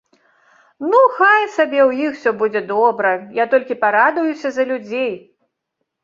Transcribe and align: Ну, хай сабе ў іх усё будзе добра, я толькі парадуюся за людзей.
Ну, 0.91 0.99
хай 1.17 1.43
сабе 1.57 1.81
ў 1.89 2.07
іх 2.07 2.15
усё 2.19 2.31
будзе 2.39 2.61
добра, 2.71 3.11
я 3.39 3.45
толькі 3.51 3.77
парадуюся 3.83 4.51
за 4.55 4.63
людзей. 4.71 5.13